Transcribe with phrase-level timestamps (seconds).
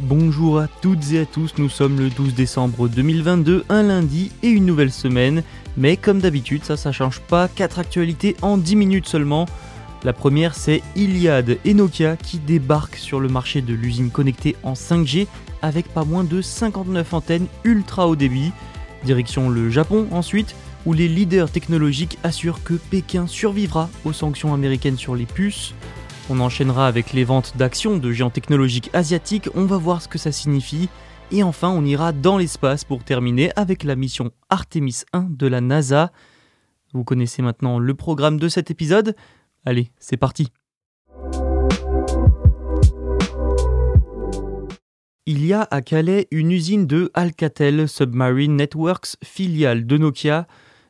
[0.00, 4.48] Bonjour à toutes et à tous, nous sommes le 12 décembre 2022, un lundi et
[4.48, 5.42] une nouvelle semaine,
[5.78, 9.46] mais comme d'habitude ça ça change pas, 4 actualités en 10 minutes seulement.
[10.04, 14.74] La première c'est Iliad et Nokia qui débarquent sur le marché de l'usine connectée en
[14.74, 15.28] 5G
[15.62, 18.52] avec pas moins de 59 antennes ultra haut débit.
[19.02, 20.54] Direction le Japon ensuite,
[20.84, 25.72] où les leaders technologiques assurent que Pékin survivra aux sanctions américaines sur les puces.
[26.28, 30.18] On enchaînera avec les ventes d'actions de géants technologiques asiatiques, on va voir ce que
[30.18, 30.88] ça signifie.
[31.30, 35.60] Et enfin, on ira dans l'espace pour terminer avec la mission Artemis 1 de la
[35.60, 36.10] NASA.
[36.92, 39.14] Vous connaissez maintenant le programme de cet épisode
[39.64, 40.48] Allez, c'est parti
[45.26, 50.48] Il y a à Calais une usine de Alcatel Submarine Networks, filiale de Nokia.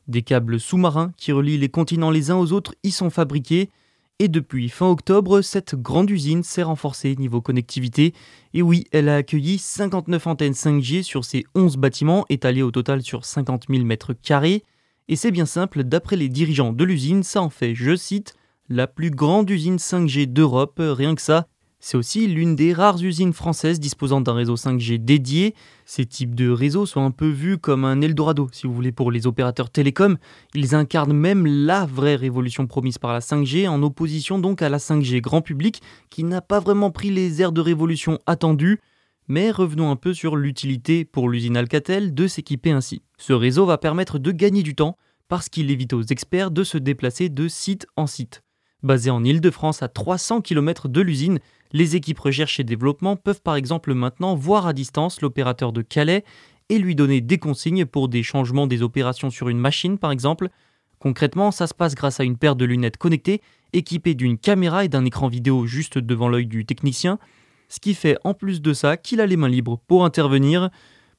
[0.09, 3.71] Des câbles sous-marins qui relient les continents les uns aux autres y sont fabriqués.
[4.19, 8.15] Et depuis fin octobre, cette grande usine s'est renforcée niveau connectivité.
[8.55, 13.03] Et oui, elle a accueilli 59 antennes 5G sur ses 11 bâtiments, étalés au total
[13.03, 14.65] sur 50 000 mètres carrés.
[15.09, 18.35] Et c'est bien simple, d'après les dirigeants de l'usine, ça en fait, je cite,
[18.71, 21.47] la plus grande usine 5G d'Europe, rien que ça.
[21.89, 25.55] C'est aussi l'une des rares usines françaises disposant d'un réseau 5G dédié.
[25.85, 29.13] Ces types de réseaux sont un peu vus comme un Eldorado, si vous voulez, pour
[29.13, 30.17] les opérateurs télécoms.
[30.53, 34.79] Ils incarnent même la vraie révolution promise par la 5G, en opposition donc à la
[34.79, 35.81] 5G grand public,
[36.11, 38.81] qui n'a pas vraiment pris les airs de révolution attendus.
[39.29, 43.03] Mais revenons un peu sur l'utilité pour l'usine Alcatel de s'équiper ainsi.
[43.17, 44.97] Ce réseau va permettre de gagner du temps
[45.29, 48.43] parce qu'il évite aux experts de se déplacer de site en site.
[48.83, 51.39] Basé en Île-de-France à 300 km de l'usine,
[51.73, 56.25] les équipes recherche et développement peuvent par exemple maintenant voir à distance l'opérateur de Calais
[56.69, 60.49] et lui donner des consignes pour des changements des opérations sur une machine par exemple.
[60.99, 64.89] Concrètement, ça se passe grâce à une paire de lunettes connectées équipées d'une caméra et
[64.89, 67.19] d'un écran vidéo juste devant l'œil du technicien,
[67.69, 70.71] ce qui fait en plus de ça qu'il a les mains libres pour intervenir.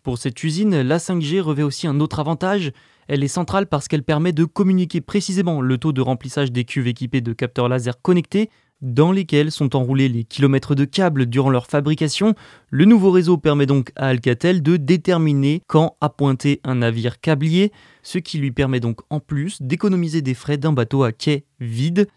[0.04, 2.72] Pour cette usine, la 5G revêt aussi un autre avantage,
[3.08, 6.88] elle est centrale parce qu'elle permet de communiquer précisément le taux de remplissage des cuves
[6.88, 8.50] équipées de capteurs laser connectés
[8.82, 12.36] dans lesquels sont enroulés les kilomètres de câbles durant leur fabrication.
[12.70, 17.72] Le nouveau réseau permet donc à Alcatel de déterminer quand appointer un navire câblier,
[18.04, 22.08] ce qui lui permet donc en plus d'économiser des frais d'un bateau à quai vide.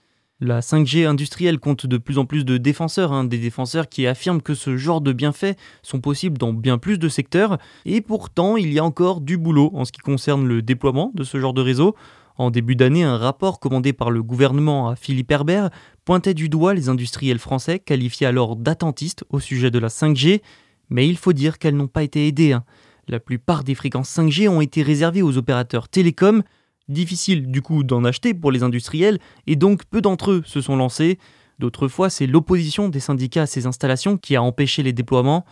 [0.43, 4.41] La 5G industrielle compte de plus en plus de défenseurs, hein, des défenseurs qui affirment
[4.41, 8.73] que ce genre de bienfaits sont possibles dans bien plus de secteurs, et pourtant il
[8.73, 11.61] y a encore du boulot en ce qui concerne le déploiement de ce genre de
[11.61, 11.95] réseau.
[12.41, 15.69] En début d'année, un rapport commandé par le gouvernement à Philippe Herbert
[16.05, 20.41] pointait du doigt les industriels français qualifiés alors d'attentistes au sujet de la 5G,
[20.89, 22.53] mais il faut dire qu'elles n'ont pas été aidées.
[22.53, 22.65] Hein.
[23.09, 26.43] La plupart des fréquences 5G ont été réservées aux opérateurs télécoms,
[26.89, 30.77] difficile du coup d'en acheter pour les industriels, et donc peu d'entre eux se sont
[30.77, 31.19] lancés.
[31.59, 35.45] D'autres fois, c'est l'opposition des syndicats à ces installations qui a empêché les déploiements.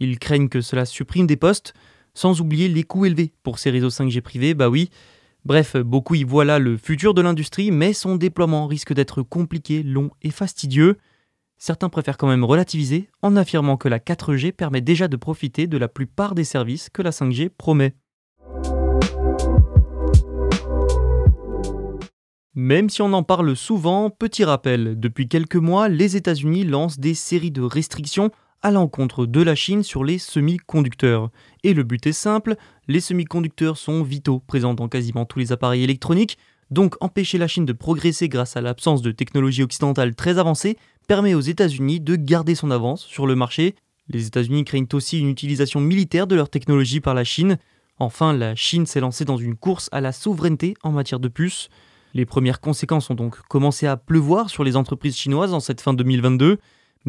[0.00, 1.74] Ils craignent que cela supprime des postes,
[2.14, 4.90] sans oublier les coûts élevés pour ces réseaux 5G privés, bah oui,
[5.44, 9.82] Bref, beaucoup y voient là le futur de l'industrie, mais son déploiement risque d'être compliqué,
[9.82, 10.98] long et fastidieux.
[11.56, 15.78] Certains préfèrent quand même relativiser en affirmant que la 4G permet déjà de profiter de
[15.78, 17.94] la plupart des services que la 5G promet.
[22.54, 27.14] Même si on en parle souvent, petit rappel, depuis quelques mois, les États-Unis lancent des
[27.14, 28.32] séries de restrictions
[28.62, 31.30] à l'encontre de la Chine sur les semi-conducteurs.
[31.64, 32.56] Et le but est simple,
[32.88, 36.38] les semi-conducteurs sont vitaux, présents dans quasiment tous les appareils électroniques,
[36.70, 40.76] donc empêcher la Chine de progresser grâce à l'absence de technologies occidentales très avancées
[41.06, 43.74] permet aux États-Unis de garder son avance sur le marché.
[44.08, 47.58] Les États-Unis craignent aussi une utilisation militaire de leur technologie par la Chine.
[47.98, 51.68] Enfin, la Chine s'est lancée dans une course à la souveraineté en matière de puces.
[52.14, 55.94] Les premières conséquences ont donc commencé à pleuvoir sur les entreprises chinoises en cette fin
[55.94, 56.58] 2022,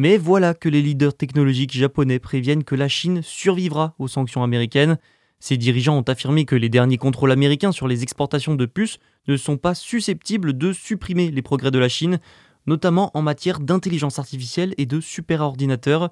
[0.02, 4.96] Mais voilà que les leaders technologiques japonais préviennent que la Chine survivra aux sanctions américaines.
[5.40, 8.96] Ces dirigeants ont affirmé que les derniers contrôles américains sur les exportations de puces
[9.28, 12.18] ne sont pas susceptibles de supprimer les progrès de la Chine,
[12.66, 16.08] notamment en matière d'intelligence artificielle et de superordinateurs.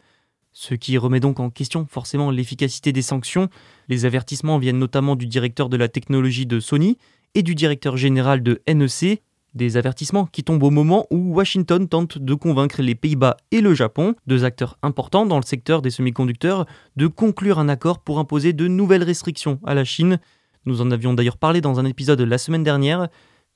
[0.52, 3.48] Ce qui remet donc en question forcément l'efficacité des sanctions.
[3.88, 6.98] Les avertissements viennent notamment du directeur de la technologie de Sony
[7.34, 9.22] et du directeur général de NEC,
[9.58, 13.74] des avertissements qui tombent au moment où Washington tente de convaincre les Pays-Bas et le
[13.74, 16.64] Japon, deux acteurs importants dans le secteur des semi-conducteurs,
[16.96, 20.18] de conclure un accord pour imposer de nouvelles restrictions à la Chine.
[20.64, 23.08] Nous en avions d'ailleurs parlé dans un épisode la semaine dernière.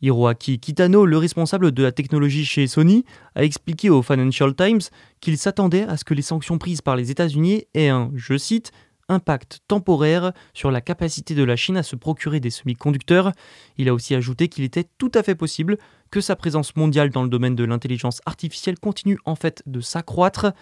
[0.03, 4.81] Hiroaki Kitano, le responsable de la technologie chez Sony, a expliqué au Financial Times
[5.21, 8.73] qu'il s'attendait à ce que les sanctions prises par les États-Unis aient un, je cite,
[9.13, 13.33] impact temporaire sur la capacité de la Chine à se procurer des semi-conducteurs.
[13.79, 15.79] Il a aussi ajouté qu'il était tout à fait possible
[16.11, 20.53] que sa présence mondiale dans le domaine de l'intelligence artificielle continue en fait de s'accroître.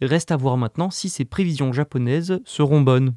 [0.00, 3.14] Reste à voir maintenant si ces prévisions japonaises seront bonnes.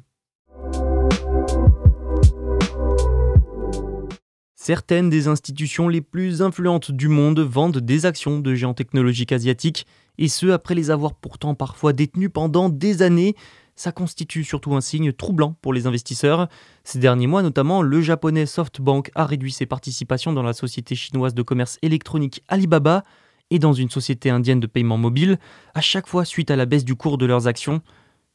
[4.64, 9.88] Certaines des institutions les plus influentes du monde vendent des actions de géants technologiques asiatiques,
[10.18, 13.34] et ce après les avoir pourtant parfois détenues pendant des années
[13.74, 16.48] ça constitue surtout un signe troublant pour les investisseurs.
[16.84, 21.34] Ces derniers mois notamment, le japonais SoftBank a réduit ses participations dans la société chinoise
[21.34, 23.04] de commerce électronique Alibaba
[23.50, 25.38] et dans une société indienne de paiement mobile,
[25.74, 27.82] à chaque fois suite à la baisse du cours de leurs actions.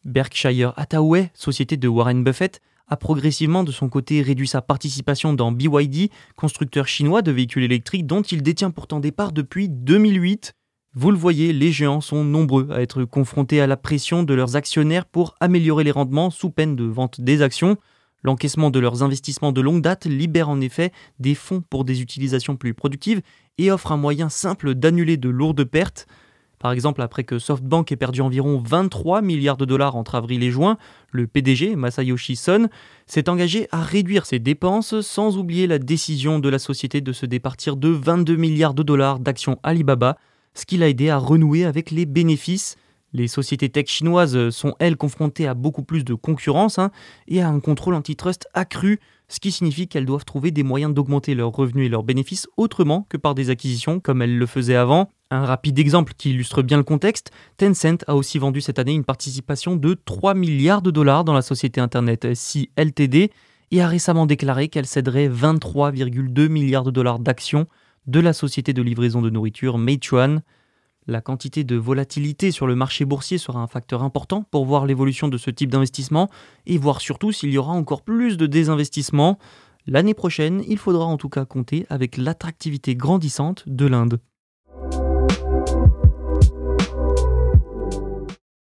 [0.05, 5.51] Berkshire Hathaway, société de Warren Buffett, a progressivement de son côté réduit sa participation dans
[5.51, 10.53] BYD, constructeur chinois de véhicules électriques dont il détient pourtant des parts depuis 2008.
[10.99, 14.55] Vous le voyez, les géants sont nombreux à être confrontés à la pression de leurs
[14.55, 17.77] actionnaires pour améliorer les rendements sous peine de vente des actions.
[18.23, 22.55] L'encaissement de leurs investissements de longue date libère en effet des fonds pour des utilisations
[22.55, 23.21] plus productives
[23.59, 26.07] et offre un moyen simple d'annuler de lourdes pertes.
[26.57, 30.49] Par exemple, après que SoftBank ait perdu environ 23 milliards de dollars entre avril et
[30.49, 30.79] juin,
[31.11, 32.69] le PDG, Masayoshi Son,
[33.05, 37.27] s'est engagé à réduire ses dépenses sans oublier la décision de la société de se
[37.27, 40.17] départir de 22 milliards de dollars d'actions Alibaba
[40.57, 42.75] ce qui l'a aidé à renouer avec les bénéfices.
[43.13, 46.91] Les sociétés tech chinoises sont, elles, confrontées à beaucoup plus de concurrence hein,
[47.27, 48.99] et à un contrôle antitrust accru,
[49.29, 53.05] ce qui signifie qu'elles doivent trouver des moyens d'augmenter leurs revenus et leurs bénéfices autrement
[53.09, 55.09] que par des acquisitions comme elles le faisaient avant.
[55.31, 59.03] Un rapide exemple qui illustre bien le contexte, Tencent a aussi vendu cette année une
[59.03, 62.69] participation de 3 milliards de dollars dans la société internet Si
[63.69, 67.67] et a récemment déclaré qu'elle céderait 23,2 milliards de dollars d'actions
[68.07, 70.41] de la société de livraison de nourriture Meituan.
[71.05, 75.27] La quantité de volatilité sur le marché boursier sera un facteur important pour voir l'évolution
[75.27, 76.29] de ce type d'investissement
[76.65, 79.37] et voir surtout s'il y aura encore plus de désinvestissement.
[79.85, 84.19] L'année prochaine, il faudra en tout cas compter avec l'attractivité grandissante de l'Inde.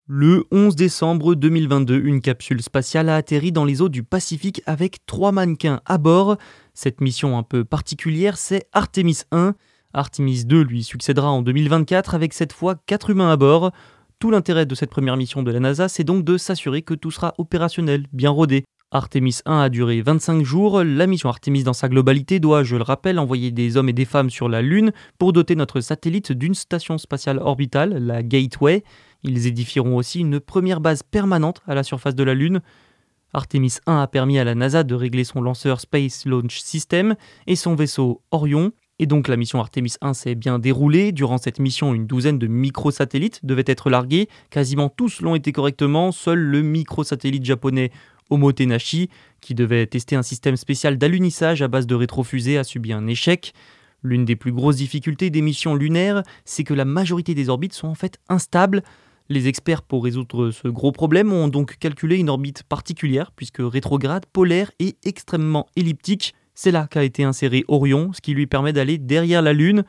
[0.06, 4.98] Le 11 décembre 2022, une capsule spatiale a atterri dans les eaux du Pacifique avec
[5.06, 6.36] trois mannequins à bord.
[6.74, 9.54] Cette mission un peu particulière, c'est Artemis 1.
[9.94, 13.72] Artemis 2 lui succédera en 2024 avec cette fois quatre humains à bord.
[14.18, 17.10] Tout l'intérêt de cette première mission de la NASA, c'est donc de s'assurer que tout
[17.10, 18.64] sera opérationnel, bien rodé.
[18.90, 20.84] Artemis 1 a duré 25 jours.
[20.84, 24.04] La mission Artemis dans sa globalité doit, je le rappelle, envoyer des hommes et des
[24.04, 28.84] femmes sur la Lune pour doter notre satellite d'une station spatiale orbitale, la Gateway.
[29.24, 32.60] Ils édifieront aussi une première base permanente à la surface de la Lune.
[33.32, 37.56] Artemis 1 a permis à la NASA de régler son lanceur Space Launch System et
[37.56, 38.72] son vaisseau Orion.
[39.00, 41.10] Et donc la mission Artemis 1 s'est bien déroulée.
[41.10, 44.28] Durant cette mission, une douzaine de microsatellites devaient être largués.
[44.50, 46.12] Quasiment tous l'ont été correctement.
[46.12, 47.90] Seul le microsatellite japonais
[48.30, 49.08] Omotenashi,
[49.40, 53.52] qui devait tester un système spécial d'alunissage à base de rétrofusées, a subi un échec.
[54.02, 57.88] L'une des plus grosses difficultés des missions lunaires, c'est que la majorité des orbites sont
[57.88, 58.82] en fait instables.
[59.30, 64.26] Les experts pour résoudre ce gros problème ont donc calculé une orbite particulière, puisque rétrograde,
[64.26, 66.34] polaire et extrêmement elliptique.
[66.54, 69.84] C'est là qu'a été inséré Orion, ce qui lui permet d'aller derrière la Lune.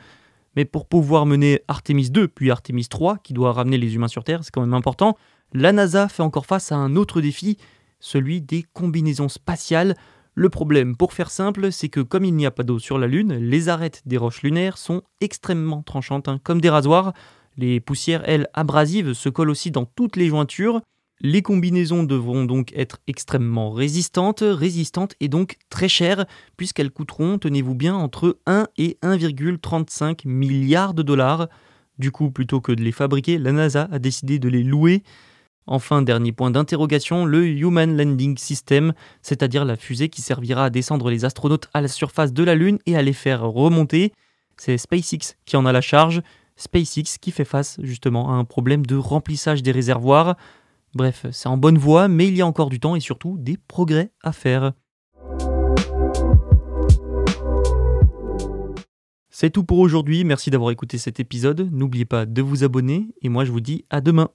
[0.55, 4.23] Mais pour pouvoir mener Artemis 2 puis Artemis 3, qui doit ramener les humains sur
[4.23, 5.17] Terre, c'est quand même important,
[5.53, 7.57] la NASA fait encore face à un autre défi,
[7.99, 9.95] celui des combinaisons spatiales.
[10.33, 13.07] Le problème, pour faire simple, c'est que comme il n'y a pas d'eau sur la
[13.07, 17.13] Lune, les arêtes des roches lunaires sont extrêmement tranchantes, hein, comme des rasoirs.
[17.57, 20.81] Les poussières, elles, abrasives, se collent aussi dans toutes les jointures.
[21.21, 26.25] Les combinaisons devront donc être extrêmement résistantes, résistantes et donc très chères,
[26.57, 31.47] puisqu'elles coûteront, tenez-vous bien, entre 1 et 1,35 milliards de dollars.
[31.97, 35.03] Du coup, plutôt que de les fabriquer, la NASA a décidé de les louer.
[35.67, 41.09] Enfin, dernier point d'interrogation, le Human Landing System, c'est-à-dire la fusée qui servira à descendre
[41.09, 44.12] les astronautes à la surface de la Lune et à les faire remonter.
[44.57, 46.21] C'est SpaceX qui en a la charge,
[46.55, 50.35] SpaceX qui fait face justement à un problème de remplissage des réservoirs.
[50.93, 53.57] Bref, c'est en bonne voie, mais il y a encore du temps et surtout des
[53.57, 54.74] progrès à faire.
[59.29, 63.27] C'est tout pour aujourd'hui, merci d'avoir écouté cet épisode, n'oubliez pas de vous abonner et
[63.27, 64.29] moi je vous dis à demain.